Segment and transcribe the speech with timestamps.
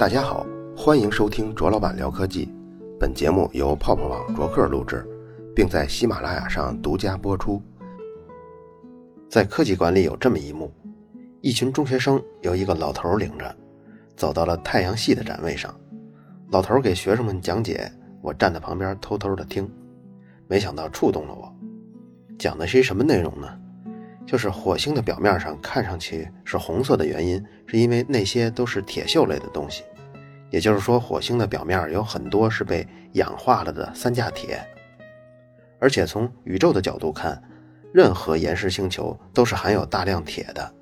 [0.00, 2.48] 大家好，欢迎收听卓老板聊科技。
[2.98, 5.06] 本节目由泡泡网卓克录制，
[5.54, 7.62] 并在喜马拉雅上独家播出。
[9.28, 10.72] 在科技馆里有这么一幕：
[11.42, 13.54] 一群中学生由一个老头领着，
[14.16, 15.78] 走到了太阳系的展位上。
[16.50, 17.92] 老头给学生们讲解，
[18.22, 19.70] 我站在旁边偷偷的听。
[20.48, 21.54] 没想到触动了我。
[22.38, 23.46] 讲的是什么内容呢？
[24.26, 29.82] 就是火星的表面上看上去是红色的原因，是因为那些都是铁锈类的东西。
[30.50, 34.60] 也就是说，火星的表面有很多是被氧化了的三价铁。
[35.78, 37.42] 而且从宇宙的角度看，
[37.94, 40.74] 任何岩石星球都是含有大量铁的。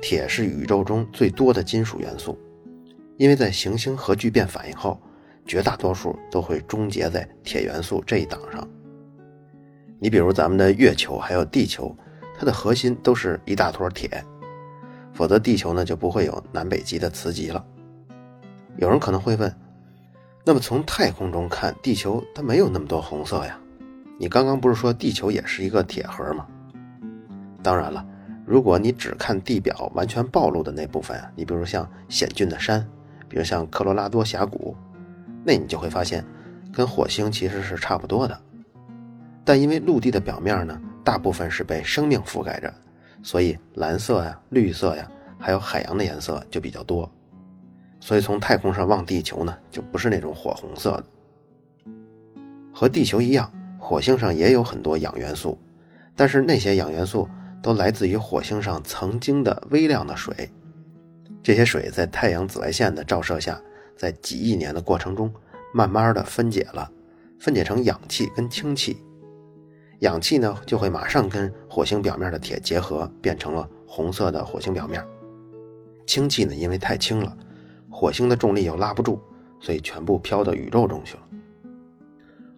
[0.00, 2.38] 铁是宇宙中最多的金属元素，
[3.16, 5.00] 因为在行星核聚变反应后，
[5.46, 8.68] 绝大多数都会终结在铁元素这一档上。
[10.00, 11.96] 你比如咱们的月球还有地球，
[12.36, 14.22] 它的核心都是一大坨铁，
[15.14, 17.64] 否则地球呢就不会有南北极的磁极了。
[18.76, 19.54] 有人可能会问，
[20.44, 23.58] 那么从太空中看，地球它没有那么多红色呀？
[24.18, 26.46] 你刚刚不是说地球也是一个铁盒吗？
[27.62, 28.04] 当然了，
[28.46, 32.86] 如果你只看地表完全暴露的那部分啊，你比如像险峻的山，
[33.28, 34.76] 比如像科罗拉多峡谷，
[35.44, 36.24] 那你就会发现，
[36.72, 38.40] 跟火星其实是差不多的。
[39.44, 42.72] 但因为陆地的表面呢，大部分是被生命覆盖着，
[43.22, 47.10] 所以蓝色呀、绿色呀，还有海洋的颜色就比较多。
[48.02, 51.04] 所以从太空上望地球呢，就不是那种火红色的。
[52.74, 55.56] 和地球一样，火星上也有很多氧元素，
[56.16, 57.28] 但是那些氧元素
[57.62, 60.50] 都来自于火星上曾经的微量的水。
[61.44, 63.62] 这些水在太阳紫外线的照射下，
[63.96, 65.32] 在几亿年的过程中，
[65.72, 66.90] 慢慢的分解了，
[67.38, 68.96] 分解成氧气跟氢气。
[70.00, 75.00] 氧气呢，就会马上跟火星表面的铁结合，变成了红色的火星表面。
[76.04, 77.36] 氢气呢，因为太轻了，
[78.02, 79.16] 火星的重力又拉不住，
[79.60, 81.22] 所以全部飘到宇宙中去了。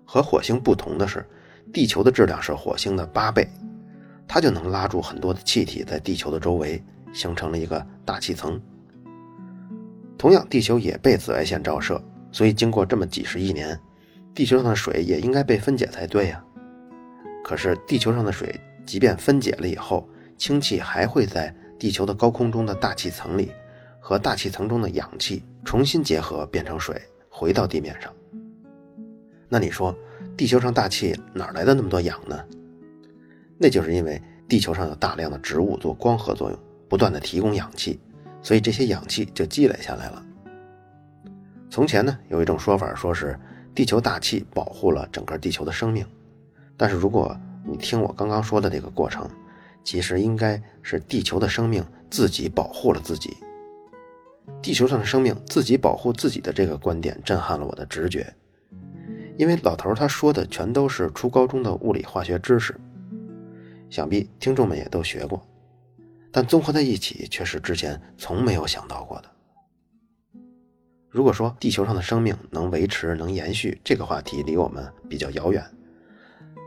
[0.03, 1.23] 和火星不同的是，
[1.71, 3.47] 地球的质量是火星的八倍，
[4.27, 8.59] 它就能拉住很多的气体在地球的周围，形成了一个大气层。
[10.17, 12.03] 同样，地球也被紫外线照射，
[12.33, 13.79] 所以经过这么几十亿年，
[14.35, 16.43] 地球上的水也应该被分解才对呀。
[17.45, 23.53] 可是地球上的水，即便分解了以后，氢气还会在地球的高空中的大气层里，
[24.07, 27.01] 和大气层中的氧气重新结合变成水，
[27.31, 28.13] 回到地面上。
[29.49, 29.97] 那你说，
[30.37, 32.39] 地球上大气哪来的那么多氧呢？
[33.57, 37.99] 那就是因为地球上有大量的植物做光合作用，不断的提供氧气，
[38.43, 40.23] 所以这些氧气就积累下来了。
[41.71, 43.41] 从前呢，有一种说法，说是
[43.75, 46.05] 地球大气保护了整个地球的生命。
[46.77, 47.35] 但是如果
[47.67, 49.27] 你听我刚刚说的这个过程，
[49.83, 53.35] 其实应该是地球的生命自己保护了自己。
[54.63, 58.35] 地球上的生命自己保护自己的这个观点震撼了我的直觉，
[59.37, 62.75] 因为老头他说的全都是初高中的物理化学知识，
[63.91, 65.47] 想必听众们也都学过，
[66.33, 69.31] 但综合在一起却是之前从没有想到过的。
[71.11, 75.65] 如果说地球上的生命能维持、能延续，这个话题离我们比较遥远。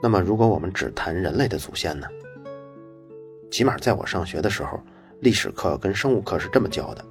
[0.01, 2.07] 那么，如果我们只谈人类的祖先呢？
[3.51, 4.79] 起码在我上学的时候，
[5.21, 7.03] 历史课跟生物课是这么教的：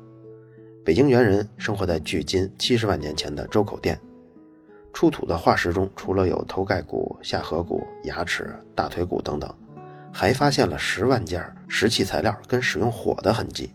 [0.87, 4.01] 北京猿人生活在距今七十万年前的周口店，
[4.93, 9.53] 出土的化石中，除了有头盖骨、下颌骨、牙齿、大腿骨等等，
[10.13, 13.69] 还发现了十万件石器材料跟使用火的痕迹。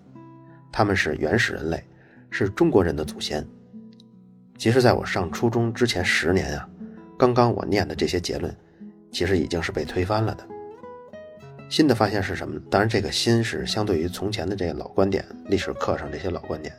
[0.71, 1.83] 他们是原始人类，
[2.29, 3.45] 是中国人的祖先。
[4.57, 6.69] 其实，在我上初中之前十年啊，
[7.19, 8.55] 刚刚我念的这些结论。
[9.11, 10.47] 其实已经是被推翻了的。
[11.69, 12.57] 新的发现是什么？
[12.69, 16.73] 当然，这个新是相对于从前的这个老观点，历史课上这些老观点。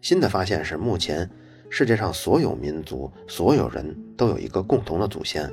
[0.00, 1.28] 新的发现是，目前
[1.68, 5.50] 世界上所有民族、所有人都有一个共同的祖先，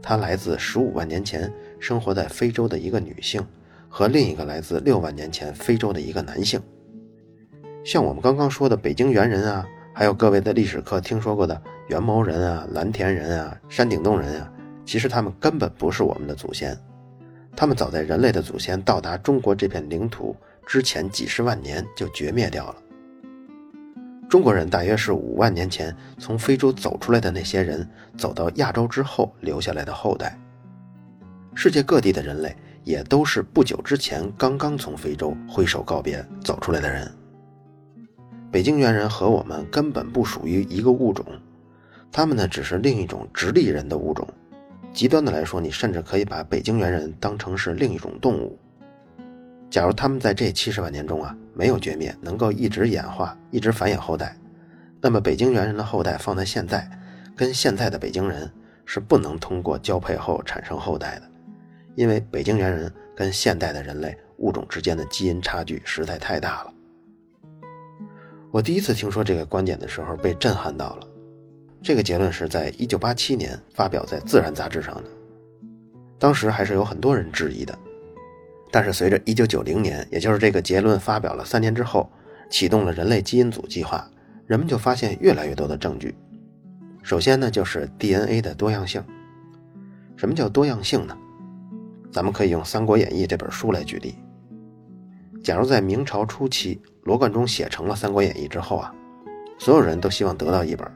[0.00, 3.46] 它来自十五万年前生活在非洲的一个女性，
[3.88, 6.60] 和另一个来自六万年前非洲的一个男性。
[7.84, 14.52] 像我们刚刚说的北京猿人啊，还有各位的历史课听说过的元谋人啊、蓝田人啊、山顶洞人啊。
[14.84, 16.76] 其实他们根本不是我们的祖先，
[17.54, 20.34] 他们早在人类的祖先到达中国这片领土
[20.66, 22.81] 之前几十万年就绝灭掉了。
[24.32, 27.86] 中国人大约是五万年前从非洲走出来的那些人
[28.16, 30.38] 走到亚洲之后留下来的后代。
[31.54, 37.12] 世界各地的人类也都是不久之前刚刚从非洲挥手告别走出来的人。
[38.50, 41.26] 北京猿人和我们根本不属于一个物种，
[42.10, 44.26] 他们呢只是另一种直立人的物种。
[44.94, 48.58] 极端的来说，你甚至可以把北京猿人当成是另一种动物。
[49.72, 54.36] 假如他们在这七十万年中啊没有绝灭，能够一直演化、一直繁衍后代，
[55.00, 56.86] 那么北京猿人的后代放在现在，
[57.34, 58.52] 跟现在的北京人
[58.84, 61.22] 是不能通过交配后产生后代的，
[61.94, 66.74] 因为北京猿人跟现代的人类物种之间的基因差距实在太大了。
[68.50, 71.06] 我第一次听说这个观点的时候，被震撼到了。
[71.82, 75.04] 这个结论是在1987年发表在《自然》杂志上的，
[76.18, 77.74] 当时还是有很多人质疑的。
[78.72, 82.10] 但是随着1990年，也就是这个结论发表了三年之后，
[82.48, 84.10] 启动了人类基因组计划，
[84.46, 86.14] 人们就发现越来越多的证据。
[87.02, 89.04] 首先呢，就是 DNA 的多样性。
[90.16, 91.14] 什么叫多样性呢？
[92.10, 94.14] 咱们可以用《三国演义》这本书来举例。
[95.44, 98.94] 假如在明朝初期，罗贯中写成了《三国演义》之后啊，
[99.58, 100.90] 所有人都希望得到一本。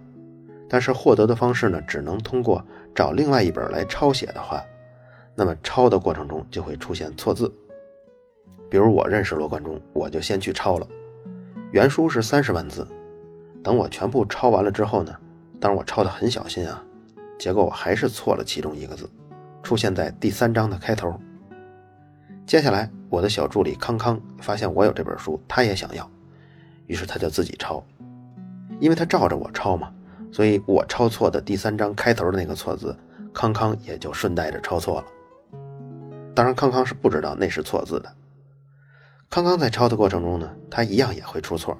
[0.69, 2.64] 但是获得的方式呢，只能通过
[2.94, 4.62] 找另外一本来抄写的话，
[5.34, 7.52] 那么抄的过程中就会出现错字。
[8.68, 10.86] 比如我认识罗贯中，我就先去抄了，
[11.72, 12.86] 原书是三十万字，
[13.62, 15.14] 等我全部抄完了之后呢，
[15.60, 16.82] 当然我抄的很小心啊，
[17.38, 19.08] 结果我还是错了其中一个字，
[19.62, 21.14] 出现在第三章的开头。
[22.46, 26.08] 接下来我的小助理康康发现我有这本书，他也想要，
[26.86, 27.84] 于是他就自己抄，
[28.78, 29.92] 因为他照着我抄嘛。
[30.32, 32.94] 所以我抄错的第三章开头的那个错字，
[33.32, 35.06] 康康也就顺带着抄错了。
[36.34, 38.12] 当然，康康是不知道那是错字的。
[39.28, 41.76] 康康在抄的过程中呢，他一样也会出错。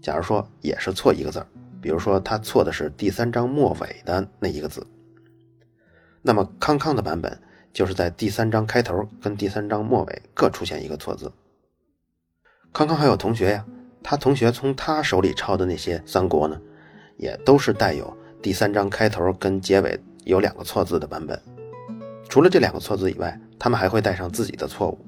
[0.00, 1.44] 假如说也是错一个字
[1.80, 4.86] 比如说他错的是第三章末尾的那一个字，
[6.22, 7.40] 那么康康的版本
[7.72, 11.32] 就是在第三章开头跟第三章末尾各出现一个错字。
[12.72, 13.64] 康康还有同学呀，
[14.02, 16.60] 他同学从他手里抄的那些三国呢？
[17.16, 21.40] 也都是带有第三章开头跟结尾有两个错字的版本。
[22.28, 24.98] 除了这两个错字以外，他们还会带上自己的错误。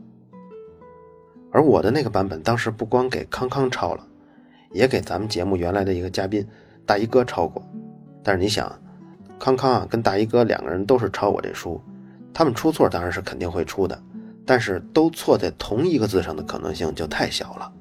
[1.53, 4.07] 而我的那个版本，当时不光给康康抄了，
[4.73, 6.47] 也给咱们节目原来的一个嘉宾
[6.87, 7.63] 大衣哥抄过。
[8.23, 8.73] 但是你想，
[9.39, 11.81] 康康啊跟大衣哥两个人都是抄我这书，
[12.33, 14.01] 他们出错当然是肯定会出的，
[14.45, 17.73] 但是都错在同一个字上的可能性就太小了。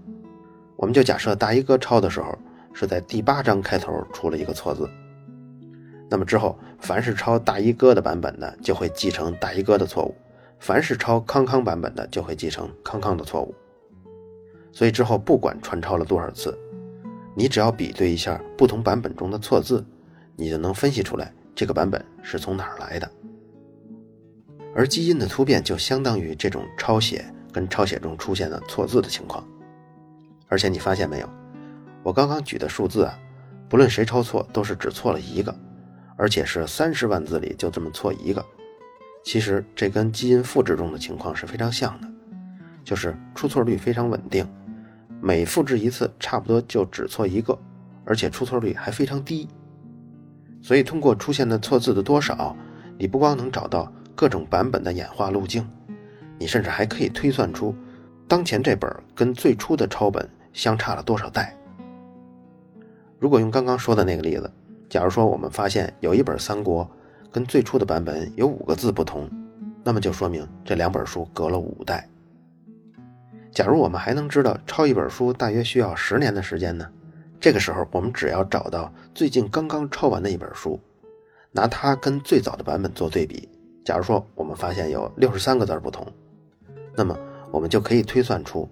[0.75, 2.37] 我们就假设大衣哥抄的时候。
[2.71, 4.87] 是在第八章开头出了一个错字，
[6.07, 10.15] 那么之后凡是抄大衣哥的版本的就会继承大衣哥的错误，
[10.59, 13.53] 凡是抄康康版本的就会继承康康的错误。
[14.71, 16.57] 所以之后不管传抄了多少次，
[17.35, 19.85] 你只要比对一下不同版本中的错字，
[20.35, 23.09] 你就能分析出来这个版本是从哪儿来的。
[24.75, 29.43] 而基因的突变就相当于这种抄写跟抄写中出现的错字的情况，
[30.47, 31.29] 而且你发现没有？
[32.03, 33.19] 我刚刚举的数字啊，
[33.67, 35.53] 不论谁抄错，都是只错了一个，
[36.15, 38.45] 而且是三十万字里就这么错一个。
[39.23, 42.07] 其实这跟基因复制中的情况是非常像的，
[42.83, 44.47] 就是出错率非常稳定，
[45.21, 47.57] 每复制一次差不多就只错一个，
[48.05, 49.47] 而且出错率还非常低。
[50.61, 52.55] 所以通过出现的错字的多少，
[52.97, 55.67] 你不光能找到各种版本的演化路径，
[56.37, 57.73] 你甚至还可以推算出
[58.27, 61.55] 当前这本跟最初的抄本相差了多少代。
[63.19, 64.51] 如果用刚刚说的那个例子，
[64.89, 66.83] 假如说我们发现有一本《三国》
[67.31, 69.29] 跟最初的版本有五个字不同，
[69.83, 72.07] 那么就说明这两本书隔了五代。
[73.59, 76.89] 假如我们还能知道抄一本书大约需要十年的时间呢？
[77.41, 80.79] 这个时候我们只要找到最近刚刚抄完的一本书，
[81.51, 83.49] 拿它跟最早的版本做对比，
[83.83, 86.07] 假如说我们发现有六十三个字不同，
[86.95, 87.19] 那么
[87.51, 88.65] 我们就可以推算出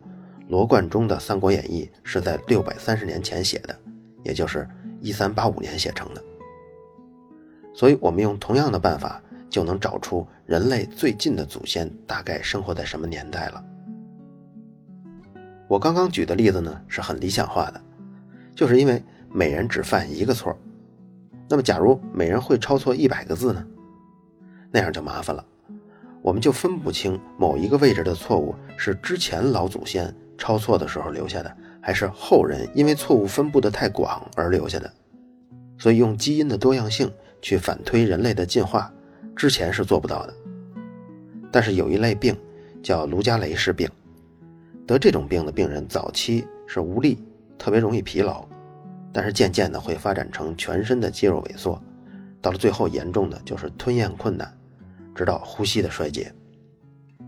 [0.48, 3.78] 罗贯中的《三国演义》是在六百三十年前写的。
[4.24, 4.66] 也就是
[5.02, 6.24] 一三八五年写成的，
[7.74, 13.62] 所以我们用同样的办法就能找出人类最近的祖先大概生活在什么年代了。
[15.68, 17.82] 我刚刚举的例子呢是很理想化的，
[18.56, 20.58] 就是因为每人只犯一个错。
[21.50, 23.66] 那么，假如每人会抄错一百个字呢？
[24.72, 25.46] 那样就麻烦了，
[26.22, 31.58] 我们就分不清某一个位置的错误是之前老祖先抄错的时候留下的。
[31.80, 34.92] 还是后人因为错误分布的太广而留下的，
[35.78, 37.10] 所以用基因的多样性
[37.42, 38.92] 去反推人类的进化，
[39.34, 40.34] 之前是做不到的。
[41.50, 42.36] 但是有一类病
[42.84, 43.90] 叫卢加雷氏病，
[44.88, 47.22] 得这种病的病人早期是无力，
[47.60, 48.46] 特别容易疲劳，
[49.12, 51.80] 但是渐渐的会发展成全身的肌肉萎缩，
[52.42, 54.52] 到了最后严重的就是吞咽困难，
[55.14, 56.34] 直到呼吸的衰竭。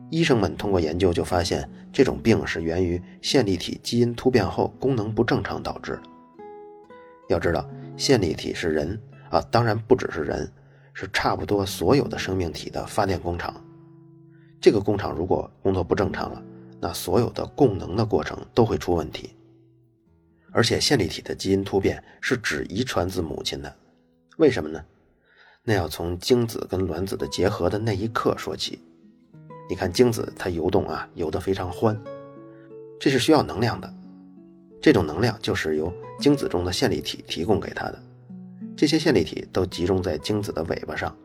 [0.10, 6.04] 医生们通过研究就发现，这种病是源于线粒体基因突变后功能不正常导致的。
[7.28, 9.00] 要知道，线粒体是人
[9.30, 10.50] 啊，当然不只是人，
[10.94, 13.54] 是差不多所有的生命体的发电工厂。
[14.62, 16.42] 这个工厂如果工作不正常了，
[16.80, 19.32] 那所有的供能的过程都会出问题。
[20.52, 23.76] 而且线粒体的基因突变是只遗传自母亲的，
[24.38, 24.84] 为什么呢？
[25.64, 28.80] 那要从精子跟卵子的结合的那一刻说起。
[29.70, 31.96] 你看精子它游动啊，游得非常欢，
[33.00, 33.94] 这是需要能量的。
[34.82, 38.02] 这种能量就是由精子中的线粒体提供给它的。
[38.76, 41.16] 这些线粒体都集中在精子的尾巴上。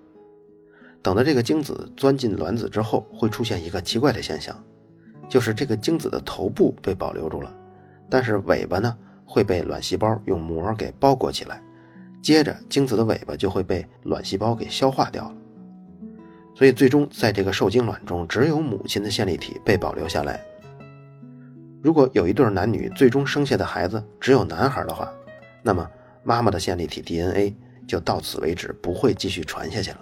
[1.00, 4.62] 等到这个精子钻进卵子之后，会出现一个奇怪的现象，
[5.28, 7.52] 就是这个精子的头部被保留住了，
[8.09, 11.61] 但是尾巴呢会被卵细胞用膜给包裹起来。
[12.23, 15.37] 接着，精子的尾巴就会被卵细胞给消化掉了，
[16.54, 20.40] 所以最终在这个受精卵中，只有母亲的线粒体被保留下来。
[21.83, 25.12] 如果有一对男女最终生下的孩子只有男孩的话，
[25.62, 25.87] 那么
[26.23, 27.54] 妈妈的线粒体 DNA
[27.87, 30.00] 就到此为止，不会继续传下去了。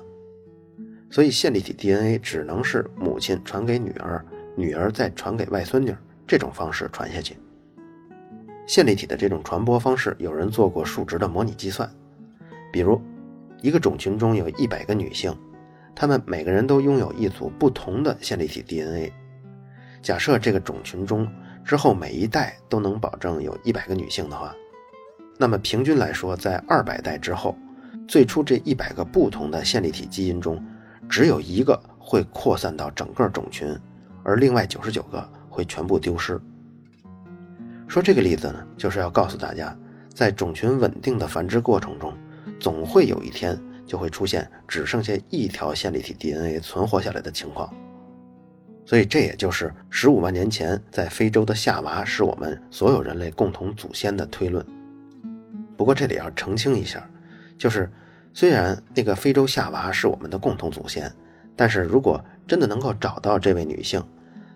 [1.10, 5.94] 所以，线粒体 DNA 只能是母亲传给女儿，女儿再传给外孙女
[6.26, 7.36] 这种方式传下去。
[8.66, 11.88] 线粒体的这种传播方式，有人做过数值的模拟计算。
[12.72, 13.00] 比如，
[13.60, 15.36] 一个种群中有一百个女性，
[15.94, 19.12] 她们每个人都拥有一组不同的线粒体 DNA。
[20.00, 21.28] 假设这个种群中
[21.64, 24.54] 之后每一代都能保证有一百个女性的话，
[25.38, 27.56] 那么平均来说，在二百代之后，
[28.08, 30.64] 最初这一百个不同的线粒体基因中，
[31.08, 33.76] 只有一个会扩散到整个种群，
[34.24, 36.40] 而另外九十九个会全部丢失。
[37.88, 39.76] 说这个例子呢，就是要告诉大家，
[40.12, 42.12] 在种群稳定的繁殖过程中。
[42.58, 47.72] 总会有一天就会出现只剩下一条线粒体 DNA 存活下来的情况，
[48.84, 54.64] 所以这也就是十五万年前在非洲的夏娃是我们所有人类共同祖先的推论。
[55.76, 57.04] 不过这里要澄清一下，
[57.58, 57.90] 就是
[58.32, 61.12] 虽然那个非洲夏娃是我们的共同祖先，
[61.56, 64.02] 但是如果真的能够找到这位女性，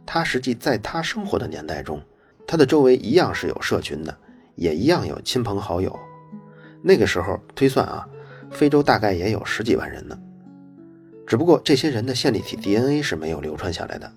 [0.05, 2.01] 她实际在她生活的年代中，
[2.47, 4.17] 她的周围一样是有社群的，
[4.55, 5.97] 也一样有亲朋好友。
[6.83, 8.07] 那个时候推算啊，
[8.51, 10.19] 非洲大概也有十几万人呢，
[11.27, 14.13] 只不过这些人的线粒体 DNA 是没有流传下来的。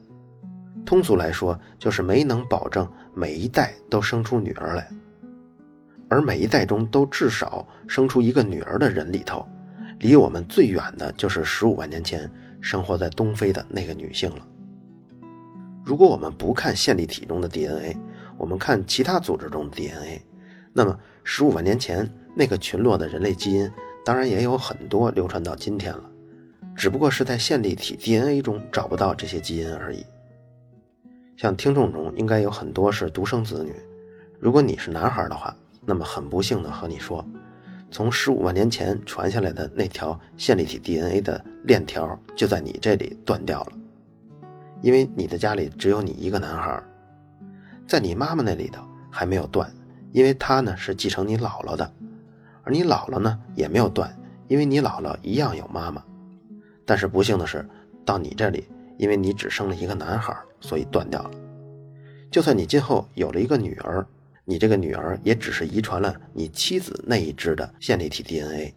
[0.86, 4.88] 通俗来说，就是没能保证每一代都生出女儿来。
[6.08, 9.48] 而每一代中都至少生出一个女儿的人里头，
[10.00, 12.30] 离我们最远的就是十五万年前
[12.62, 14.48] 生活在东非的那个女性了。
[15.84, 17.98] 如果我们不看线粒体中的 DNA，
[18.38, 20.22] 我们看其他组织中的 DNA，
[20.74, 22.10] 那么十五万年前。
[22.36, 23.70] 那个群落的人类基因
[24.06, 26.10] 当然也有很多流传到今天了，
[26.74, 30.06] 只不过是在线粒体 DNA 中找不到这些基因而已。
[31.36, 33.74] 像听众中应该有很多是独生子女，
[34.40, 35.54] 如果你是男孩的话，
[35.86, 37.28] 那么很不幸的和你说，
[37.92, 43.72] 从十五万年前传下来的那条线粒体 DNA 的链条就在你这里断掉了，
[44.82, 46.82] 因为你的家里只有你一个男孩，
[47.88, 49.72] 在你妈妈那里头还没有断，
[50.12, 51.92] 因为她呢是继承你姥姥的。
[52.64, 54.16] 而你姥姥呢也没有断，
[54.48, 56.04] 因为你姥姥一样有妈妈。
[56.86, 57.68] 但是不幸的是，
[58.06, 58.68] 到你这里，
[58.98, 61.32] 因为你只生了一个男孩，所以断掉了。
[62.30, 64.06] 就算你今后有了一个女儿，
[64.50, 68.74] 你这个女儿也只是遗传了你妻子那一支的线粒体 DNA。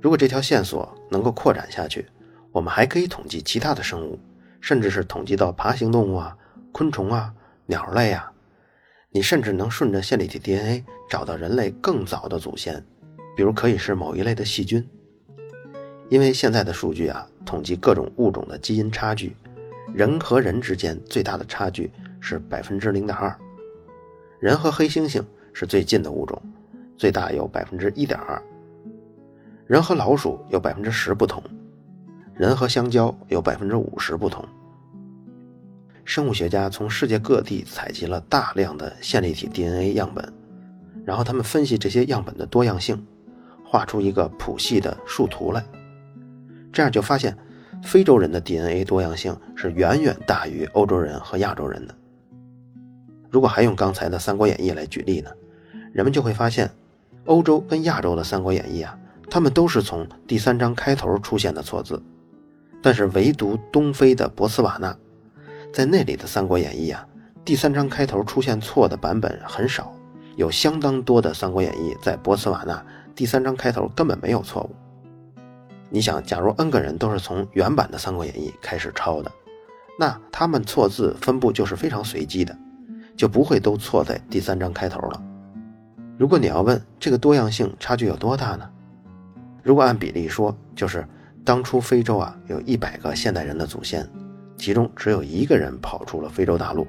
[0.00, 2.06] 如果这条线索能够扩展下去，
[2.52, 4.16] 我们还可以统计其他的生物，
[4.60, 6.38] 甚至是统计到爬行动物啊、
[6.70, 7.34] 昆虫啊、
[7.66, 8.30] 鸟类啊。
[9.10, 12.80] 你甚至能顺着线粒体 DNA 找到人类更早的祖先，
[13.36, 14.88] 比如可以是某一类的细菌。
[16.08, 19.34] 因为现在的数据啊，统计各种物种的基因差距，
[19.92, 23.36] 人和人之间最大的差距是百分之零点二，
[24.44, 25.24] 人和黑猩猩
[25.54, 26.38] 是最近的物种，
[26.98, 28.42] 最大有百分之一点二，
[29.66, 31.42] 人和老鼠有百分之十不同，
[32.34, 34.46] 人和香蕉有百分之五十不同。
[36.04, 40.30] 生物学家从世界各地采集了大量的线粒体 DNA 样本，
[41.06, 43.02] 然后他们分析这些样本的多样性，
[43.64, 45.64] 画出一个谱系的树图来。
[46.70, 47.34] 这样就发现，
[47.82, 51.94] 非洲人的 DNA 多样性是远远大于欧洲人和亚洲人的。
[53.34, 55.30] 如果还用刚才的《三国演义》来举例呢，
[55.92, 56.70] 人们就会发现，
[57.24, 58.96] 欧洲跟亚洲的《三国演义》啊，
[59.28, 62.00] 他们都是从第三章开头出现的错字，
[62.80, 64.96] 但是唯独东非的博茨瓦纳。
[65.72, 67.04] 在那里的《三国演义》啊，
[67.44, 69.92] 第三章开头出现错的版本很少，
[70.36, 72.86] 有相当多的《三国演义》在博茨瓦纳
[73.16, 74.70] 第三章开头根本没有错误。
[75.90, 79.32] 你想，假如 N 个人都是从原版的《三国演义》开始抄的，
[79.98, 82.56] 那他们错字分布就是非常随机的，
[83.16, 85.22] 就不会都错在第三章开头了。
[86.18, 88.68] 如果你要问这个多样性差距有多大呢？
[89.62, 91.06] 如果按比例说，就是
[91.44, 94.08] 当初非洲啊有一百个现代人的祖先。
[94.56, 96.86] 其中只有一个人跑出了非洲大陆，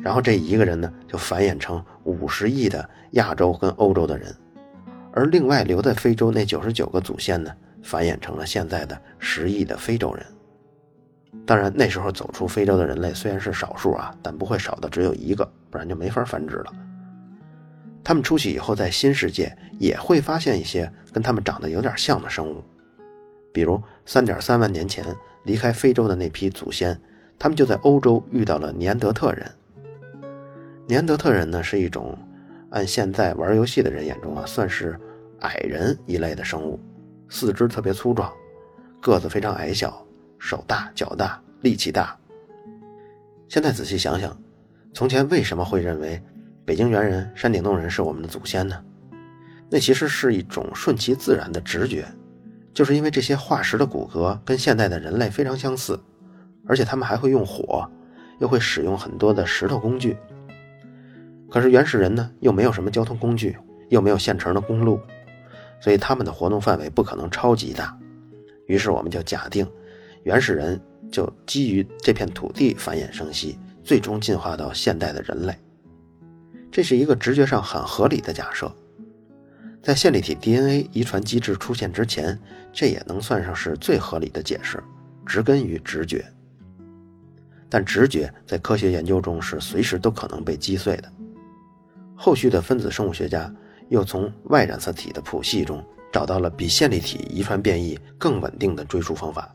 [0.00, 4.34] 然后这一个人呢，就繁衍成五十亿的亚洲跟欧洲的人，
[5.12, 7.50] 而另外留在非洲那九十九个祖先呢，
[7.80, 10.26] 繁衍成了现在的十亿的非洲人。
[11.46, 16.72] 当然，那时候走出非洲的人类虽然是少数啊，但不会少的只有一个，不然就没法繁殖了。
[18.02, 22.62] 他们出去以后，在新世界也会发现一些跟他们长得有点像的生物，
[23.52, 25.04] 比如三点三万年前
[25.44, 26.98] 离开非洲的那批祖先，
[27.38, 29.50] 他们就在欧洲遇到了尼安德特人。
[30.86, 32.16] 尼安德特人呢，是一种
[32.70, 34.98] 按现在玩游戏的人眼中啊，算是
[35.40, 36.78] 矮人一类的生物，
[37.28, 38.30] 四肢特别粗壮，
[39.00, 40.06] 个子非常矮小，
[40.44, 42.14] 手大脚大，力气大。
[43.48, 44.36] 现在仔细想想，
[44.92, 46.22] 从前为什么会认为
[46.66, 48.78] 北京猿人、山顶洞人是我们的祖先呢？
[49.70, 52.04] 那其实是一种顺其自然的直觉，
[52.74, 55.98] 就是因为这些化石的骨骼跟现代的人类非常相似，
[56.66, 57.90] 而且他们还会用火，
[58.38, 60.14] 又会使用很多的石头工具。
[61.50, 63.56] 可是原始人呢，又没有什么交通工具，
[63.88, 65.00] 又没有现成的公路，
[65.80, 67.98] 所以他们的活动范围不可能超级大。
[68.66, 69.66] 于是我们就假定，
[70.24, 70.80] 原始人
[71.12, 75.54] 就基于这片土地繁衍生息，最终进化到现代的人类。
[76.72, 78.74] 这是一个直觉上很合理的假设。
[79.82, 82.38] 在线粒体 DNA 遗传机制出现之前，
[82.72, 84.82] 这也能算上是最合理的解释，
[85.26, 86.24] 植根于直觉。
[87.68, 91.12] 但直觉在科学研究中是随时都可能被击碎的。
[92.14, 93.52] 后续的分子生物学家
[93.90, 99.54] 又从 Y 染色体的谱系中找到了比线粒体遗传变异更稳定的追溯方法，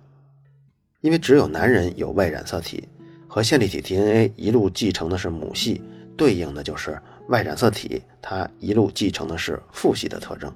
[1.01, 2.87] 因为只有男人有 Y 染色体，
[3.27, 5.81] 和线粒体 DNA 一路继承的是母系，
[6.17, 10.53] 对应的就是 Y 染色体，它一路继承的是父系的特征。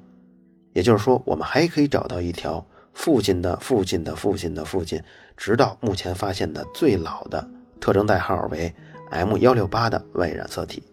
[0.73, 5.01] 也就是说，我们还可以找到一条父亲的父亲的父亲的父亲，
[5.37, 7.47] 直到目前发现的最老的
[7.79, 8.73] 特征代号为
[9.11, 10.83] M 幺六八的 Y 染色体。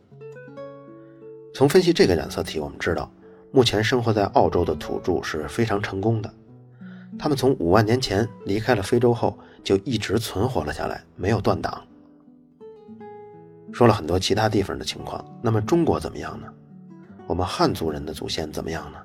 [1.53, 3.11] 从分析这个染色体，我们知道，
[3.51, 6.33] 目前生活在澳洲的土著是非常成功的。
[7.23, 11.87] 他们从五万年前离开了非洲后，就一直存活了下来，没有断档。
[13.71, 16.47] 说了很多其他地方的情况，那么中国怎么样呢？
[17.27, 18.99] 我们汉族人的祖先怎么样呢？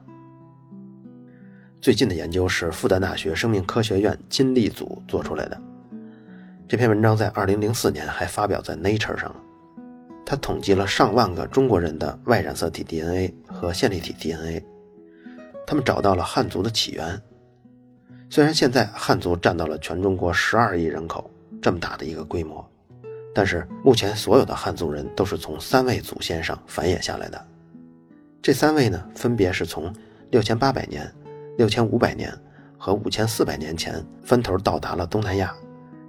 [1.82, 5.62] 最近的研究是复旦大学生命科学院金立组做出来的，
[6.70, 9.36] 这篇文章在二零零四年还发表在 Nature 上了。
[10.26, 14.64] 他统计了上万个中国人的 Y 染色体 DNA 和线粒体 DNA，
[15.68, 17.22] 他们找到了汉族的起源。
[18.36, 22.70] 虽然现在汉族占到了全中国十二亿人口这么大的一个规模，
[23.34, 27.42] 但是目前所有的汉族人都是从三位祖先上繁衍下来的。
[28.42, 29.90] 这三位呢，分别是从
[30.32, 31.10] 六千八百年、
[31.58, 32.30] 六千五百年
[32.78, 35.56] 和五千四百年前分头到达了东南亚，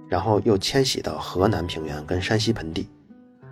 [0.09, 2.89] 然后又迁徙到河南平原跟山西盆地。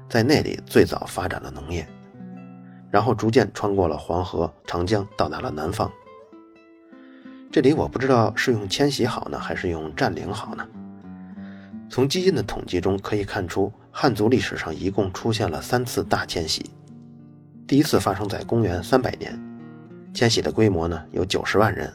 [0.09, 1.87] 在那里最早发展了农业，
[2.91, 5.89] 然后逐渐穿过了黄河、长江，到达了南方。
[7.55, 10.67] 这里我不知道是用迁徙好呢，还是用占领好呢？
[11.89, 16.69] 从基因的统计中可以看出，汉族历史上一共出现了三次大迁徙。
[17.65, 19.41] 第一次发生在公元三百年，
[20.13, 21.89] 迁徙的规模呢有九十万人，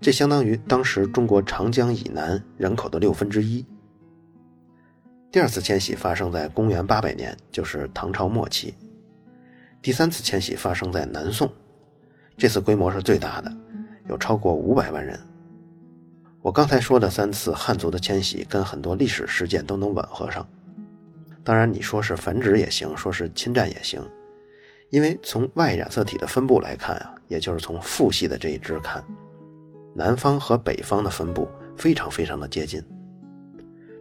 [0.00, 3.66] 这相当于当时中国长江以南人口的六分之一。
[5.32, 8.72] 第二次迁徙发生在公元八百年，就是唐朝末期。
[9.82, 11.50] 第三次迁徙发生在南宋，
[12.36, 13.52] 这次规模是最大的，
[14.08, 15.18] 有超过五百万人。
[16.40, 20.46] 我刚才说的三次汉族的迁徙，跟很多历史事件都能吻合上。
[21.44, 24.00] 当然，你说是繁殖也行，说是侵占也行，
[24.90, 29.04] 因为从外染色体的分布来看啊，也就是从父系的这一支看，
[29.94, 32.82] 南方和北方的分布非常非常的接近。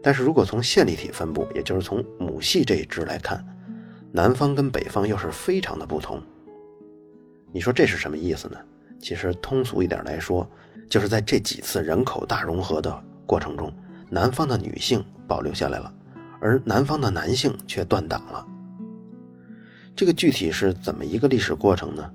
[0.03, 3.43] 但是如果从线粒体分布，也就是从母系这一支来看，
[4.11, 6.19] 南方跟北方又是非常的不同。
[7.51, 8.57] 你说这是什么意思呢？
[9.01, 10.47] 其实通俗一点来说，
[10.89, 13.73] 就是在这几次人口大融合的过程中，
[14.09, 15.93] 南方的女性保留下来了，
[16.39, 18.45] 而南方的男性却断档了。
[19.95, 22.09] 这个具体是怎么一个历史过程呢？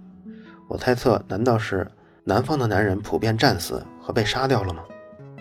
[0.68, 1.86] 我猜测，难道是
[2.24, 4.82] 南方的男人普遍战死和被杀掉了吗？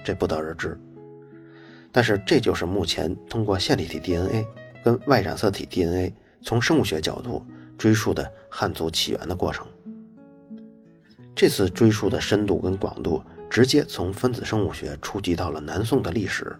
[0.04, 0.80] 这不得而知。
[1.92, 4.46] 但是这就是目前通过线粒体 DNA
[4.84, 7.46] 跟 Y 染色体 DNA 从生物学角度
[7.78, 9.66] 追溯的汉族起源的过程。
[11.36, 16.56] 这次追溯的深度跟广度，直接从分子生物学触及到了南宋的历史。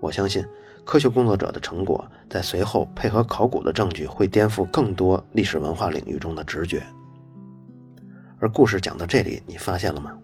[0.00, 0.42] 我相信
[0.86, 6.82] 科学工作者的成果，在随后配合考古的证据，会颠覆更多历史文化领域中的直觉。
[8.38, 10.16] 而故事讲到这里，你发现了吗？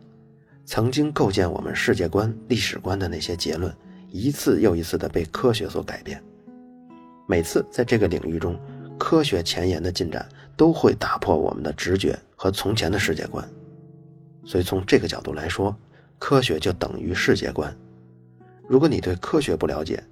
[0.64, 3.72] 曾经构建我们世界观、历史观的那些结论。
[4.10, 6.22] 一次又一次的被科学所改变，
[7.28, 8.58] 每次在这个领域中，
[8.96, 13.46] 科学前沿的进展都会打破我们的直觉和从前的世界观。
[14.46, 15.76] 所以从这个角度来说，
[16.18, 17.76] 科学就等于世界观。
[18.68, 20.02] 如果你对科学不了解，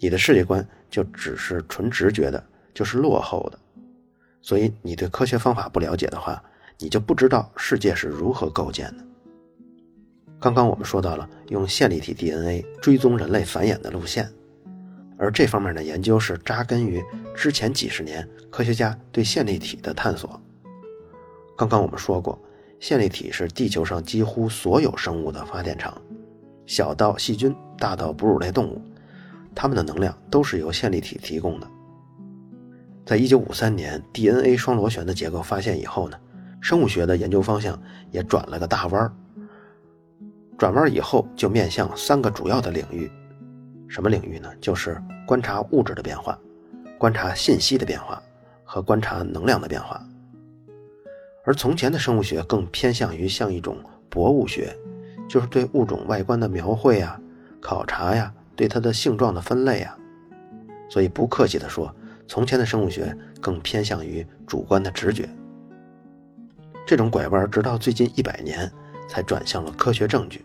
[0.00, 3.58] 你的世界观就只是纯直觉的，就是落后的。
[4.42, 6.42] 所以你对科学方法不了解的话，
[6.78, 9.04] 你就不知道世界是如何构建的。
[10.38, 14.30] 刚刚我们说到了用线粒体 DNA 追踪人类繁衍的路线，
[15.16, 17.02] 而这方面的研究是扎根于
[17.34, 20.38] 之前几十年科学家对线粒体的探索。
[21.56, 22.38] 刚刚我们说过，
[22.84, 25.96] 线粒体是地球上几乎所有生物的发电厂，
[26.66, 28.78] 小到细菌，大到哺乳类动物，
[29.54, 31.66] 它们的能量都是由线粒体提供的。
[33.06, 36.20] 在一九五三年 DNA 双螺旋的结构发现以后呢，
[36.60, 39.10] 生物学的研究方向也转了个大弯儿。
[40.58, 43.10] 转弯以后就面向三个主要的领域，
[43.88, 44.50] 什么领域呢？
[44.60, 46.38] 就是观察物质的变化、
[46.98, 48.22] 观察信息的变化
[48.62, 50.06] 和观察能量的变化。
[51.44, 53.76] 而从前的生物学更偏向于像一种
[54.08, 54.76] 博物学，
[55.28, 57.20] 就是对物种外观的描绘啊、
[57.60, 59.96] 考察呀、对它的性状的分类啊。
[60.88, 61.94] 所以不客气地说。
[62.26, 65.28] 从前的生物学更偏向于主观的直觉，
[66.86, 68.68] 这种拐弯直到最近一百年
[69.06, 70.42] 才转向了科学证据。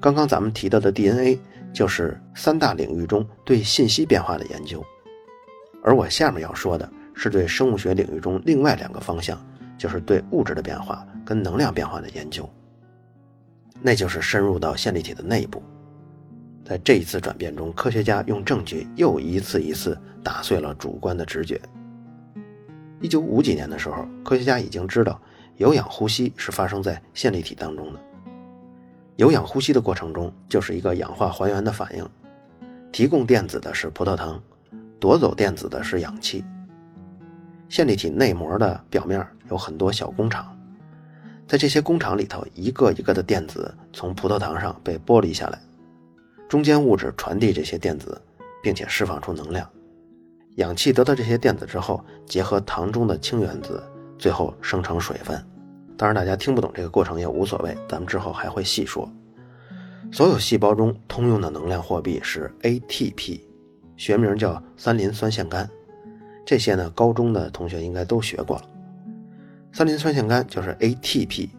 [0.00, 1.38] 刚刚咱们提到的 DNA
[1.72, 4.84] 就是三大领域中对信息变化的研究，
[5.84, 9.40] 而我下面要说的是对生物学领域中另外两个方向，
[9.78, 12.46] 就是对物质的变化跟能量变化的研究，
[13.80, 15.62] 那就是深入到线粒体的内部。
[16.64, 21.58] 在这一次转变中，科学家用证据又一次一次打碎了主观的直觉。
[23.00, 25.18] 一九五几年的时候，科学家已经知道
[25.56, 28.00] 有氧呼吸是发生在线粒体当中的。
[29.16, 32.06] 有氧呼吸的过程中，就是一个氧化还原的反应，
[32.92, 34.42] 提供电子的是葡萄糖，
[35.00, 36.44] 夺走电子的是氧气。
[37.68, 40.56] 线粒体内膜的表面有很多小工厂，
[41.46, 45.58] 在这些工厂里头，一个一个的电子从葡萄糖上被剥离下来。
[46.48, 48.18] 中间物质传递这些电子，
[48.62, 49.68] 并且释放出能量。
[50.56, 53.82] 氧气得到这些电子之后，结合糖中的氢原子，
[54.18, 55.38] 最后生成水分。
[55.96, 59.06] 当然，大家听不懂这个过程也无所谓，咱们之后还会细说。
[60.10, 63.40] 所有细胞中通用的能量货币是 ATP，
[63.96, 65.68] 学名叫三磷酸腺苷。
[66.48, 68.62] 这些呢，高中的同学应该都学过了。
[69.70, 71.50] 三磷酸腺苷就是 ATP，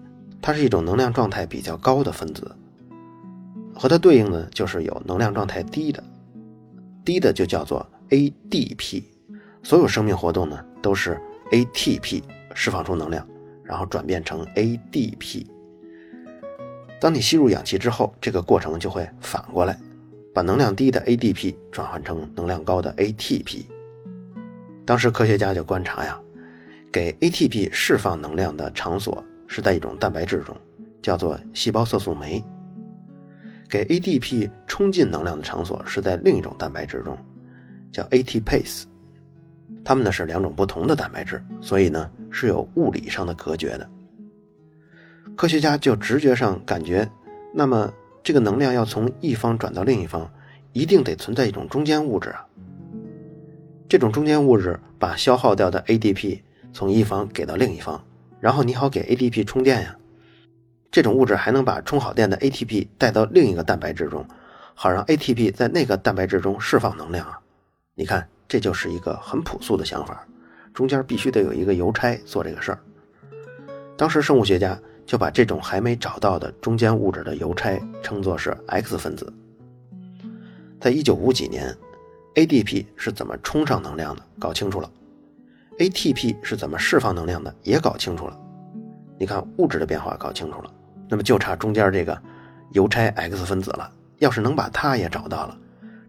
[0.41, 2.51] 它是一种能量状态比较高的分子。
[3.75, 6.03] 和它对应的就是有能量状态低的，
[7.05, 9.03] 低的就叫做 ADP。
[9.61, 11.21] 所有生命活动呢都是
[11.51, 12.23] ATP
[12.55, 13.23] 释放出能量，
[13.63, 15.45] 然后转变成 ADP。
[16.99, 19.77] 当你吸入氧气之后，这个过程就会反过来，
[20.33, 23.65] 把能量低的 ADP 转换成能量高的 ATP。
[24.89, 26.19] 当时科学家就观察呀，
[26.91, 30.57] 给 ATP 释放能量的场所是在一种蛋白质中，
[30.99, 32.43] 叫做细胞色素酶。
[33.69, 37.15] 给 ADP 充进能量的场所是在另一种蛋白质中，
[37.91, 38.85] 叫 ATPase。
[39.85, 43.87] 它们呢是两种不同的蛋白质，所以呢是有物理上的隔绝的。
[45.35, 47.07] 科学家就直觉上感觉，
[47.53, 50.27] 那么这个能量要从一方转到另一方，
[50.73, 52.43] 一定得存在一种中间物质啊。
[53.89, 58.05] 这种中间物质把消耗掉的 ADP 从一方给到另一方，
[58.39, 59.97] 然后你好给 ADP 充电呀。
[60.91, 64.23] 这种物质还能把充好电的 ATP 带到另一个蛋白质中，
[64.75, 67.39] 好让 ATP 在那个蛋白质中释放能量啊！
[67.95, 70.23] 你看，这就是一个很朴素的想法，
[70.71, 72.79] 中间必须得有一个邮差做这个事儿。
[73.97, 79.33] 当时生物学家就把这种还没找到的中间物质的邮差称作是 X 分子。
[80.79, 81.75] 在一九五几年
[82.35, 84.89] ，ADP 是怎么充上能量的，搞清楚了
[85.77, 88.39] ；ATP 是怎么释放能量的，也搞清楚了。
[89.17, 90.71] 你看物质的变化搞清楚了。
[91.09, 92.21] 那么就差中间这个
[92.71, 93.91] 邮差 X 分子了。
[94.19, 95.57] 要是能把它也找到了，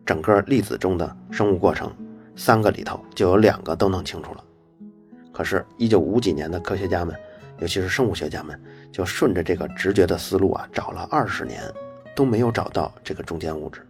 [0.05, 1.91] 整个粒子中的生物过程，
[2.35, 4.45] 三个里头就有两个都弄清楚了。
[5.33, 7.17] 可是，一九五几年的科学家们，
[7.61, 8.61] 尤其是生物学家们，
[8.93, 11.63] 就顺着这个直觉的思路啊，找了二十年，
[12.15, 13.87] 都没有找到这个中间物质。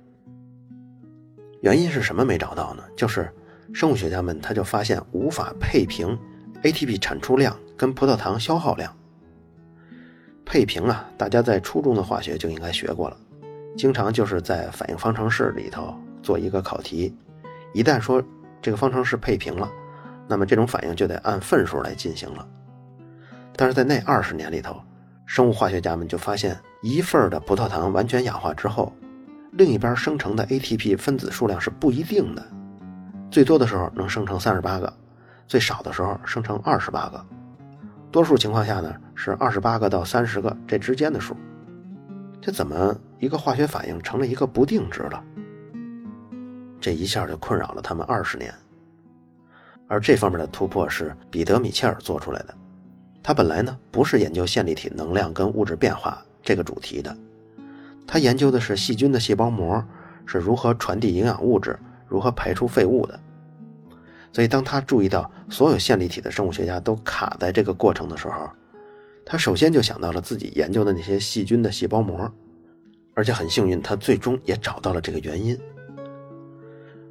[1.60, 2.82] 原因是什么没找到呢？
[2.96, 3.30] 就是
[3.72, 6.18] 生物学家们他就发现无法配平
[6.62, 8.94] ATP 产出量跟葡萄糖消耗量。
[10.44, 13.16] 配平啊，大家在初中的化学就应该学过了，
[13.76, 17.14] 经常就是在反应方程式里头做一个考题，
[17.72, 18.22] 一旦说
[18.60, 19.70] 这个方程式配平了，
[20.26, 22.48] 那么这种反应就得按份数来进行了。
[23.54, 24.80] 但是在那二十年里头，
[25.24, 28.92] 生物化学家们就发现，一份的葡萄糖完全氧化之后，
[29.52, 32.46] 另一边生成的 ATP 分子数量是不一定的，
[33.30, 34.92] 最多的时候能生成三十八个，
[35.48, 37.26] 最少的时候生成二十八个，
[38.12, 41.36] 多数情况下呢是二十八个到三十个这之间的数。
[42.40, 45.22] 这怎么一个化学反应成了一个不定值了？
[46.80, 48.54] 这一下就困扰了他们二十年。
[49.88, 52.54] 而这方面的突破是彼得·米切尔做出来的。
[53.22, 57.14] 他本来呢不是研究线粒体能量跟物质变化这个主题的，
[58.06, 59.84] 他研究的是细菌的细胞膜
[60.26, 63.18] 是如何传递营养物质、如何排出废物的。
[64.32, 68.48] 所以，当他注意到所有线粒体的生物学家都卡在这个过程的时候，
[69.26, 72.32] 他首先就想到了自己研究的那些细菌的细胞膜，
[73.14, 75.58] 而且很幸运，他最终也找到了这个原因。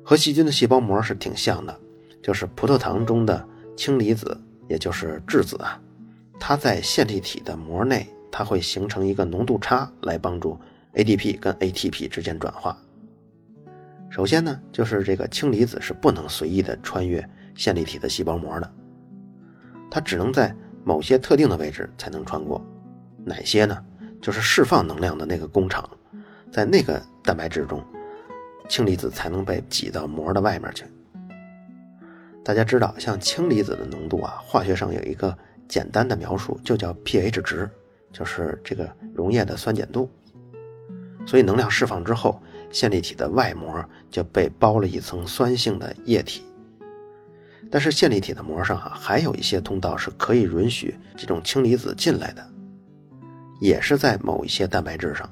[0.03, 1.77] 和细菌的细胞膜是挺像的，
[2.23, 5.79] 就是葡萄糖中的氢离子，也就是质子啊，
[6.39, 10.57] 它在线粒体的膜内，它会形成一个浓度差来帮助
[10.93, 12.77] ADP 跟 ATP 之间转化。
[14.09, 17.23] 首先呢，就是这个氢离子是不能随意的穿越
[17.55, 18.73] 线粒体的细胞膜的，
[19.91, 22.65] 它只能在某些特定的位置才能穿过，
[23.23, 23.85] 哪些呢？
[24.21, 25.87] 就是释放能量的那个工厂，
[26.51, 27.81] 在那个蛋白质中，
[28.67, 30.85] 氢离子才能被挤到膜的外面去。
[32.43, 37.69] 大家知道，像氢离子的浓度啊，化学上有一个简单的描述，就叫 pH 值，
[38.11, 40.09] 就是这个溶液的酸碱度。
[41.29, 46.41] 所以能量释放之后，线粒体的外膜就被包了一层酸性的液体。
[47.69, 52.43] 但是线粒体的膜上啊，还有一些通道是可以允许这种氢离子进来的，
[53.61, 55.29] 也是在某一些蛋白质上，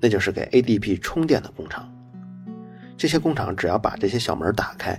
[0.00, 1.92] 那就是给 ADP 充电的工厂。
[2.96, 4.96] 这些工厂只要把这些小门打开，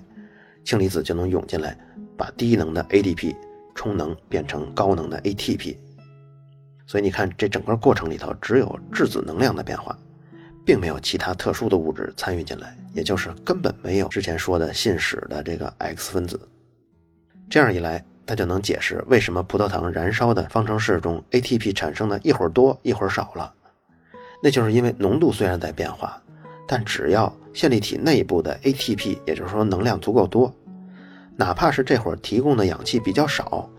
[0.66, 1.74] 氢离子就能涌进来，
[2.18, 3.34] 把低能的 ADP
[3.74, 5.78] 充能变成高能的 ATP。
[6.86, 9.98] 所以你看，这整个过程里头只有质子能量的变化，
[10.66, 16.40] 并没有其他特殊的物质参与进来，也就是根本没有之前说的信使的这个 X 分子。
[17.50, 23.54] 这样一来，它就能解释为什么葡萄糖燃烧的方程式中 ATP 产生的一会儿多一会儿少了。
[24.42, 26.22] 那就是因为浓度虽然在变化，
[26.68, 30.54] 但只要线粒体内部的 ATP，也就是说能量足够多，
[31.36, 33.70] 哪怕是这会儿提供的氧气比较少，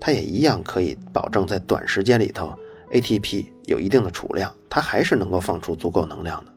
[0.00, 2.54] 它也一样可以保证在短时间里头
[2.92, 6.52] ATP 有一定的储量，它还是能够放出足够能量的。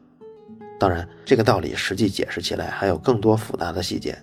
[0.78, 4.16] 当然，这个道理实际解释起来还有更多复杂的细节。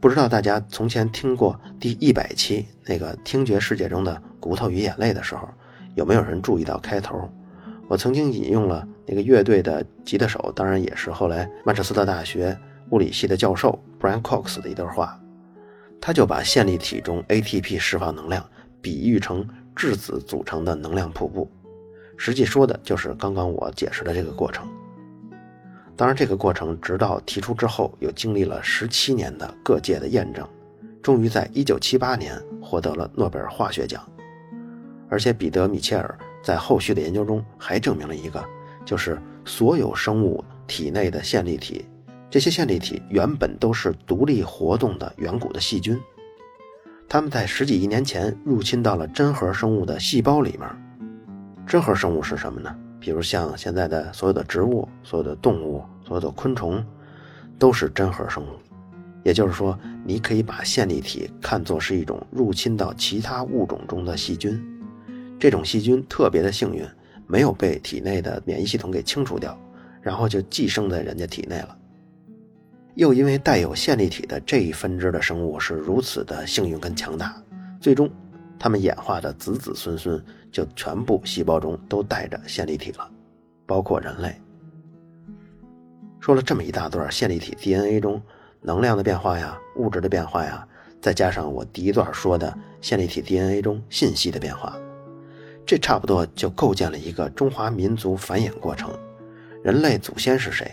[0.00, 5.48] 不知道大家从前听过第一百期那个听觉世界中的骨头与眼泪的时候，
[5.94, 7.28] 有没有人注意到开头？
[7.88, 12.56] 我曾经引用了那个乐队的吉他手，当然也是后来曼彻斯特大学
[12.90, 15.18] 物理系的教授 Brian Cox 的一段话。
[16.00, 18.44] 他就把线粒体中 ATP 释放能量
[18.80, 19.44] 比喻成
[19.78, 21.48] 质子组成的能量瀑布，
[22.16, 24.66] 实际说的就是刚刚我解释的这个过程。
[25.94, 30.44] 当然，这个过程直到提出之后，又经历了十七年的各界的验证，
[31.00, 34.04] 终于在一九七八年获得了诺贝尔化学奖。
[35.08, 38.44] 而且，彼得·米切尔在后续的研究中还证明了一个，
[38.84, 41.86] 就是所有生物体内的线粒体，
[42.28, 45.96] 这些线粒体原本都是独立活动的远古的细菌，
[47.10, 50.68] 它们在十几亿年前入侵到了真核生物的细胞里面。
[51.66, 52.74] 真核生物是什么呢？
[53.00, 56.84] 比如像现在的所有的植物、所有的动物、所有的昆虫，
[57.58, 58.48] 都是真核生物。
[59.24, 64.62] 也就是说，你可以把线粒体看作是一种入侵到其他物种中的细菌。
[65.38, 66.86] 这种细菌特别的幸运，
[67.26, 69.58] 没有被体内的免疫系统给清除掉，
[70.02, 71.77] 然后就寄生在人家体内了。
[72.98, 77.40] 又因为带有线粒体的这一分支的生物是如此的幸运跟强大，
[77.80, 78.10] 最终。
[78.58, 83.08] 它们演化的子子孙孙就全部细胞中都带着线粒体了，
[83.66, 84.34] 包括人类。
[86.18, 88.20] 说了这么一大段线粒体 DNA 中
[88.60, 90.66] 能量的变化呀、物质的变化呀，
[91.00, 94.76] 再加上我第一段说的线粒体 DNA 中信息的变化，
[95.64, 98.90] 这差不多就构建了一个中华民族繁衍过程、
[99.62, 100.68] 人类祖先是谁，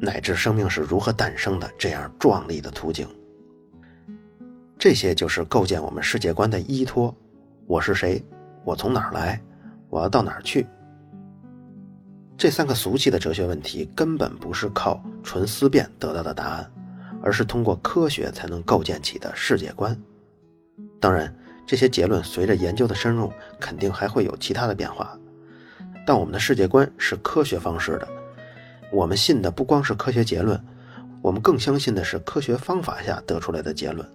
[0.00, 3.06] 乃至生命是如何诞生的这样壮丽的图景。
[4.78, 7.14] 这些就是构建我们世界观的依托。
[7.66, 8.22] 我是谁？
[8.64, 9.40] 我从哪儿来？
[9.88, 10.66] 我要到哪儿去？
[12.36, 16.70] 这三个俗气的哲学问题根本不是靠纯思辨得到的答案，
[17.22, 19.96] 而是通过科学才能构建起的世界观。
[21.00, 21.34] 当然，
[21.66, 25.18] 这些结论随着研究的深入，肯定还会有其他的变化。
[26.06, 28.08] 但我们的世界观是科学方式的，
[28.96, 30.58] 我们信的不光是科学结论，
[31.20, 34.08] 我们更相信的是科学方法下得出来的结论。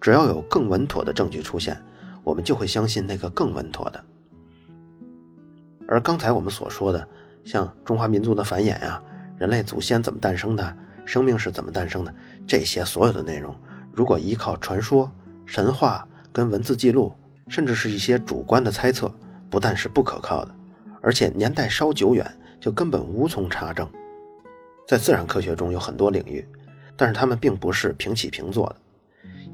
[0.00, 1.76] 只要有更稳妥的证据出现。
[2.22, 4.02] 我们就会相信那个更稳妥的，
[5.86, 7.06] 而刚才我们所说的，
[7.44, 8.98] 像中华民族的繁衍呀，
[9.36, 10.74] 人类祖先怎么诞生的，
[11.04, 12.14] 生命是怎么诞生的，
[12.46, 13.54] 这些所有的内容，
[13.92, 15.12] 如果依靠传说、
[15.44, 17.12] 神话跟文字记录，
[17.48, 19.14] 甚至是一些主观的猜测，
[19.50, 20.54] 不但是不可靠的，
[21.02, 22.26] 而且年代稍久远，
[22.58, 23.86] 就根本无从查证。
[24.86, 26.46] 在自然科学中有很多领域，
[26.96, 28.76] 但是它们并不是平起平坐的，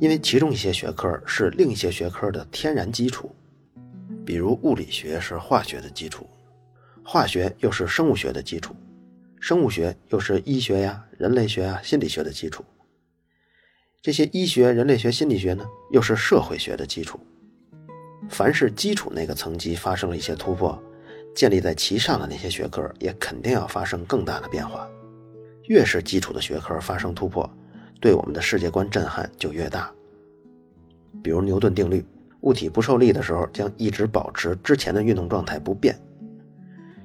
[0.00, 3.34] 因为其中一些学科是另一些学科的天然基础，
[4.24, 6.28] 比如物理学是化学的基础，
[7.04, 8.74] 化学又是生物学的基础，
[9.40, 12.64] 生物学又是医学呀、人类学啊、心理学的基础。
[14.02, 17.20] 这些医学、人类学、心理学呢，又是社会学的基础。
[18.28, 20.80] 凡是基础那个层级发生了一些突破，
[21.34, 24.88] 建立在其上的那些学科也肯定要发生更大的变化。
[25.70, 27.48] 越是基础的学科发生突破，
[28.00, 29.88] 对我们的世界观震撼就越大。
[31.22, 32.04] 比如牛顿定律，
[32.40, 35.96] 物体不受力的时候将一直保持之前的运动状态不变。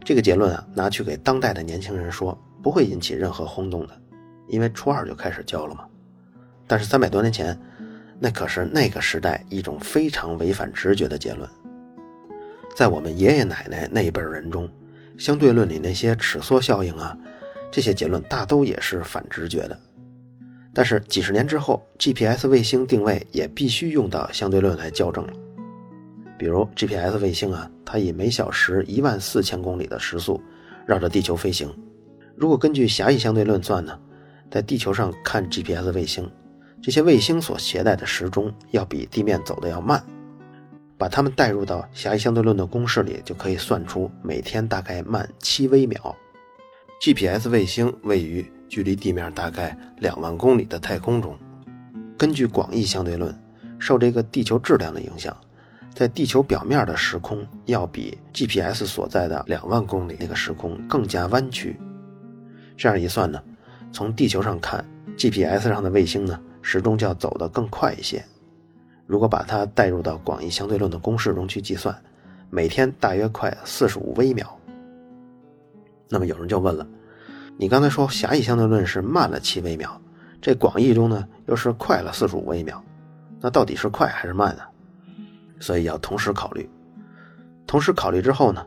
[0.04, 4.02] 这个结论啊，拿去给当代的年轻人说，不会引起任何轰动的，
[4.48, 5.86] 因为初二就开始教了嘛。
[6.66, 7.56] 但是三百多年前，
[8.18, 11.48] 那可是那个时代一种非常违反直觉的结论。
[12.76, 14.68] 在我们爷爷奶奶那一辈人中，
[15.20, 17.16] 相对论里那些尺缩效应啊。
[17.76, 19.78] 这些结论大都也是反直觉的，
[20.74, 25.34] 但是几十年之后，GPS 卫星定位也必须用到相对论来校正了。
[26.38, 30.42] 比如 GPS 卫星啊，它以每小时一万四千公里的时速
[30.86, 31.70] 绕着地球飞行。
[32.38, 34.00] 如果根据狭义相对论算呢，
[34.50, 36.32] 在地球上看 GPS 卫星，
[36.82, 40.02] 这些卫星所携带的时钟要比地面走的要慢。
[40.98, 46.16] 把它们带入到狭义相对论的公式里，就可以算出每天大概慢七微秒。
[47.00, 51.38] GPS 卫星位于距离地面大概两万公里的太空中。
[52.18, 53.38] 根据广义相对论，
[53.78, 55.36] 受这个地球质量的影响，
[55.94, 61.78] 在地球表面的时空要比 GPS 所在的两万公里那个时空更加弯曲。
[62.78, 63.42] 这样一算呢，
[63.92, 64.84] 从地球上看
[65.18, 68.24] ，GPS 上的卫星呢，时钟就要走得更快一些。
[69.06, 71.96] 如果把它带入到广义相对论的公式中去计算，
[72.50, 74.55] 每天大约快四十五微秒。
[76.10, 76.88] 那么有人就问了，
[77.58, 80.00] 你刚才说狭义相对论是慢了七微秒，
[80.42, 82.84] 这广义中呢又是快了四十五微秒，
[83.42, 84.64] 那到底是快还是慢呢？
[85.60, 86.70] 所以要同时考虑。
[87.66, 88.66] 同时考虑之后呢，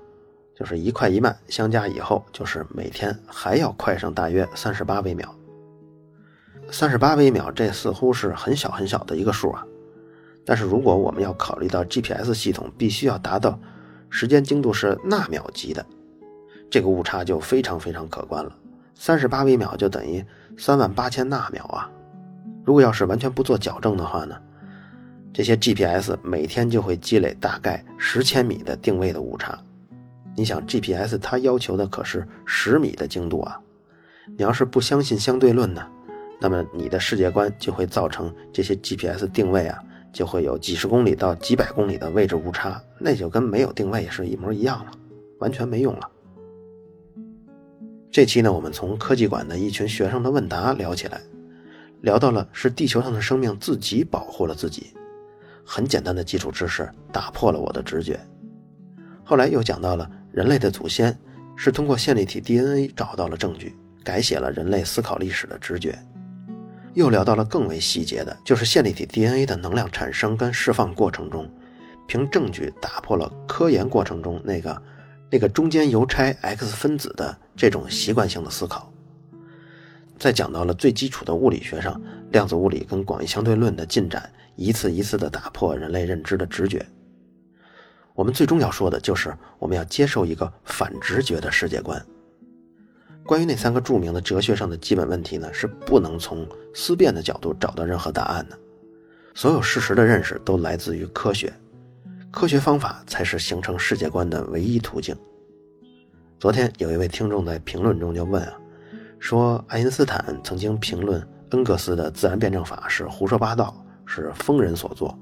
[0.56, 5.32] 就是一快一慢相加以后，就是每天还要快上大约三十八微秒。
[6.70, 9.64] 三十八微秒这似乎是很小很小的一个数啊，
[10.44, 13.58] 但是如果我们要考虑到 GPS 系统必须要达到
[14.10, 15.86] 时间精度是纳秒级的。
[16.70, 18.52] 这个误差就非常非常可观了，
[18.94, 20.24] 三十八微秒就等于
[20.56, 21.90] 三万八千纳秒啊！
[22.64, 24.36] 如果要是完全不做矫正的话呢，
[25.32, 29.58] 这些 GPS 每天就会积累大概十千米的定位的误差。
[30.36, 33.58] 你想 GPS 它要求的可是十米的精度啊！
[34.36, 35.84] 你要是不相信相对论呢，
[36.38, 44.92] 那么你的世界观就会造成这些 GPS 定位啊，就会有几十公里到几百公里的位置误差，那就跟没有定位是一模一样了，
[45.38, 46.10] 完全没用了。
[48.10, 51.20] 这期呢，我们从科技馆的一群学生的问答聊起来，
[52.00, 54.94] 聊到了是地球上的生命自己保护了自己，
[55.64, 58.18] 很简单的基础知识打破了我的直觉。
[59.22, 61.16] 后来又讲到了人类的祖先
[61.54, 65.98] 是通过线粒体 DNA 找到了证据，改写了人类思考历史的直觉。
[66.94, 71.48] 又聊到了更为细节的，就是线粒体 DNA 的能量产生跟释放过程中，
[72.06, 74.82] 凭证据打破了科研过程中那个。
[75.30, 78.88] 那个中间邮差 X 分子的这种习惯性的思考，
[80.16, 86.86] 在讲到了最基础的物理学上，量子物理跟广义相对论的进展，一次一次的打破人类认知的直觉。
[88.14, 92.00] 我们最终要说的就是，我们要接受一个反直觉的世界观。
[93.26, 98.56] 关于那三个著名的哲学上的基本问题呢，是不能从思辨的角度找到任何答案的。
[99.34, 101.52] 所有事实的认识都来自于科学。
[102.30, 105.16] 科学方法才是形成世界观的唯一途径。
[106.38, 108.52] 昨天有一位听众在评论中就问啊，
[109.18, 111.20] 说爱因斯坦曾经评论
[111.50, 113.74] 恩格斯的自然辩证法是胡说八道，
[114.06, 115.18] 是疯人所作，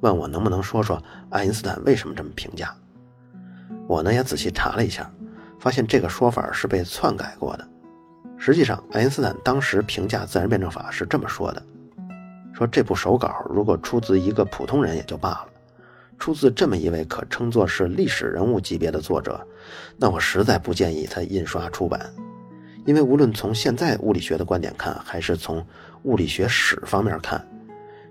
[0.00, 2.74] 问我能不能说说爱因斯坦为什么这么评价。
[3.86, 5.10] 我呢也仔细查了一下，
[5.60, 7.68] 发现这个说法是被篡改过的。
[8.38, 11.62] 实际上，爱因斯坦当时评价自然辩证法是这么说的：
[12.54, 15.48] 说这部手稿如果出自一个普通人也就罢了。
[16.18, 19.40] 出自这么一位可称作是历史人物级别的作者，
[19.96, 22.12] 那我实在不建议他印刷出版，
[22.84, 25.64] 因为无论从现在物理学的观点看，还是从
[26.04, 27.46] 物理学史方面看，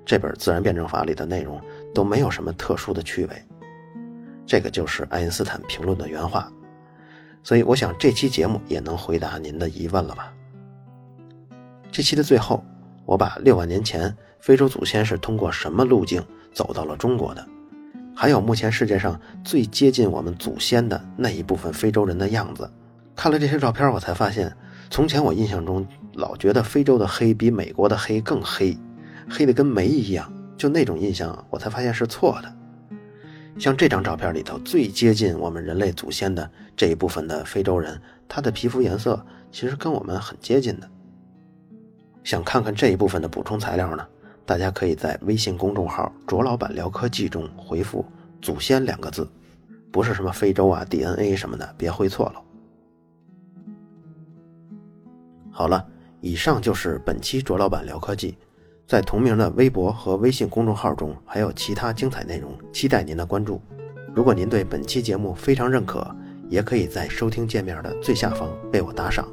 [0.05, 1.59] 这本《自然辩证法》里的内容
[1.93, 3.43] 都没有什么特殊的趣味。
[4.45, 6.51] 这个就是爱因斯坦评论的原话，
[7.41, 10.31] 所以我想这期节目也能回答您的疑问了吧。
[11.91, 12.63] 这期的最后，
[13.05, 17.47] 我把六万年前非洲祖先是通过什么路径走到了中国的，
[18.17, 22.69] 还有目前世界上最接近我们祖先的那一部分非洲人的样子。
[23.13, 24.55] 看了这些照片，我才发现，
[24.89, 28.77] 从前我印象中老觉得非洲的黑比美国的黑更黑，
[29.29, 32.55] 黑的跟煤一样，就那种印象，我才发现是错的。
[33.59, 40.89] 像这张照片里头最接近我们人类祖先的这一部分的非洲人，他的皮肤颜色其实跟我们很接近的。
[42.23, 44.05] 想看看这一部分的补充材料呢？
[44.45, 48.05] 大家可以在微信公众号“卓老板聊科技”中回复
[48.41, 49.27] “祖先”两个字，
[49.91, 52.41] 不是什么非洲啊、DNA 什么的，别回错了。
[55.49, 55.83] 好了，
[56.21, 58.37] 以上就是本期卓老板聊科技。
[58.85, 63.59] 在同名的微博和微信公众号中，还有其他精彩内容，期待您的关注。
[64.13, 66.07] 如果您对本期节目非常认可，
[66.49, 69.27] 也可以在收听界面的最下方为我打赏。